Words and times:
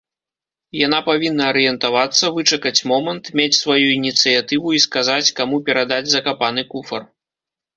Яна 0.85 0.99
павінна 1.09 1.43
арыентавацца, 1.53 2.31
вычакаць 2.37 2.85
момант, 2.93 3.23
мець 3.41 3.59
сваю 3.59 3.85
ініцыятыву 3.99 4.67
і 4.79 4.83
сказаць, 4.87 5.33
каму 5.41 5.63
перадаць 5.69 6.05
закапаны 6.17 6.61
куфар. 6.75 7.01